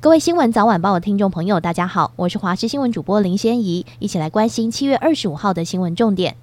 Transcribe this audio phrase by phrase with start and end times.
[0.00, 6.36] 各位新闻早晚报的听众朋友，大家好，我是华视新闻主播林仙怡，一起来关心七月二十五号的新闻重点。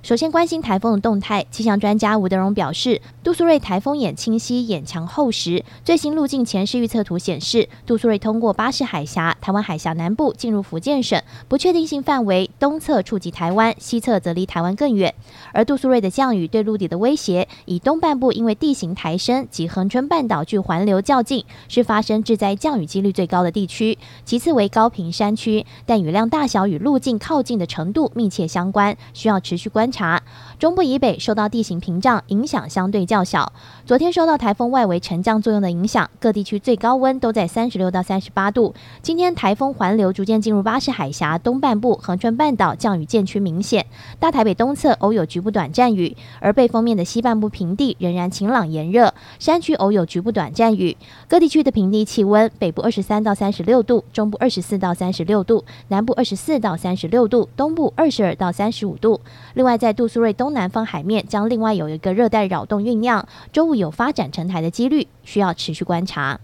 [0.00, 5.64] 首先关心台风的动态，气象专家吴德荣表示，杜苏芮台风眼清晰，眼强厚实。
[5.84, 15.12] 最新路径前视预测图显示，杜苏芮通过巴士海峡、台湾海峡南部进入福建省，不确定性范围东侧触及台湾，西侧则离台湾更远。
[15.52, 23.98] 而杜苏芮的降雨对陆地的威胁，以东半部因为地形抬升及恒春半岛距环流较近，是发生致灾降雨几率最高的地区。
[24.24, 29.98] 其次为高屏山区，但雨量大小与路径靠近的程度密切相关，需要持续关观察。
[29.98, 30.22] 查
[30.58, 33.52] 中部以北受到地形屏障影响相对较小。
[33.86, 38.74] 昨天受到台风外围沉降作用的影响，各地区最高温都在三十六到三十八度。
[39.00, 43.86] 今天台风环流逐渐进入巴士海峡东半部，恒春半岛降雨渐趋明显。
[44.18, 50.96] 大台北东侧偶有局部短暂雨，而背风面的西半部平地仍然晴朗炎热，山区偶有局部短暂雨。
[51.28, 59.20] 各地区的平地气温：北部二十三到三十六度，中部二十四到三十六度，南部二十四到三十六度，东部二十二到三十五度。
[59.54, 66.40] 另外，在杜苏芮东南方海面将另外有一个热带扰动酝酿，周五有发展成台的几率，需要持续观察。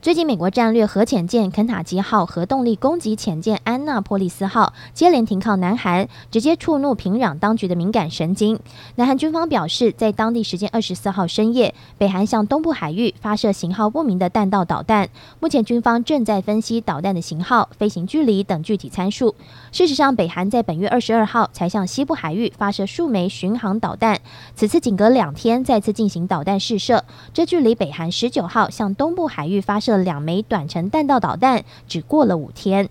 [0.00, 8.60] 最近，美国战略核潜舰肯塔基号核动力攻击潜舰安娜波利斯号接连停靠南韩，直接触怒平壤当局的敏感神经。
[8.94, 15.08] 南韩军方表示，在当地时间二十四号深夜，北韩向东部海域发射型号不明的弹道导弹。
[15.40, 19.34] 目前，军方正在分析导弹的型号、飞行距离等具体参数。
[19.72, 24.20] 事实上，北韩在本月二十二号才向西部海域发射数枚巡航导弹，
[24.54, 27.04] 此次仅隔两天再次进行导弹试射，
[27.34, 29.88] 这距离北韩十九号向东部海域发射。
[30.04, 32.88] 两枚短程弹道导弹只过了五天。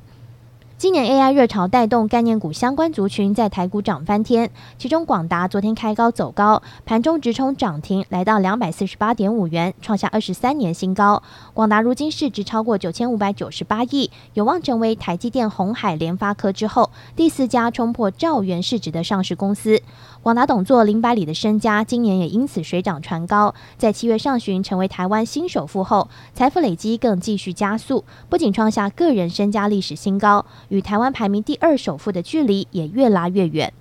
[0.78, 11.24] 今年 AI 热潮带动概念股相关族群在台股涨翻天，其中广达昨天开高走高，盘中直冲涨停，来到两百四十八点五元，创下二十三年新高。
[11.56, 19.82] 广达如今市值超过九千五百九十八亿，有望成为台积电、鸿海、联发科之后第四家冲破兆元市值的上市公司。
[20.22, 30.46] 广达董座林百里的身家今年也因此水涨船高，在七月上旬成为台湾新首富后，财富累积更继续加速，不仅创下个人身家历史新高。
[30.70, 33.74] 与台湾排名第二首富的距离也越拉越远。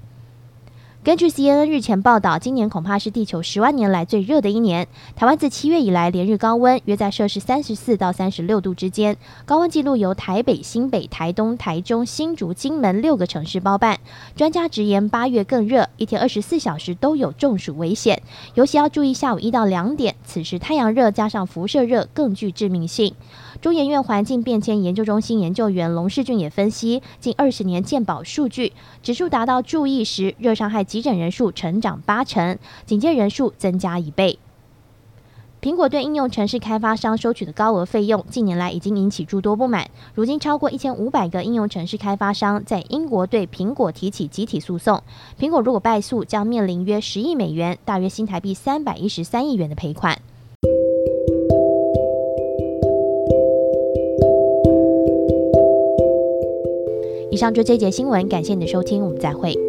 [1.05, 4.89] 根据 CNN 日前报道，今年恐怕是地球十万年来最热的一年。
[5.15, 14.01] 台湾自七月以来连日高温约在摄氏三十四到三十六度之间，高温记录由台北、新北、台东、台中、新竹、金门六个城市包办。
[14.35, 18.21] 专家直言，八月更热，一天二十四小时都有中暑危险，
[18.55, 23.15] 尤其要注意下午一到两点，此时太阳热加上辐射热更具致命性。
[23.67, 28.73] 中研院环境变迁研究中心研究员龙世俊也分析，近二十年健保数据
[29.03, 34.39] 指数达到注意时，热伤害急诊人数成长八成，警戒人数增加一倍。
[35.61, 39.91] 苹果对应用程式开发商收取的高额费用，近年来已经引起诸多不满。
[40.15, 45.03] 如今，超过一千五百个应用程式开发商在英国对苹果提起集体诉讼。
[45.37, 50.17] 苹果如果败诉，将面临约十亿美元（大约新台币三百一十三亿元）的赔款。
[57.37, 59.66] 以上就这节新闻，感谢你的收听，我们再会。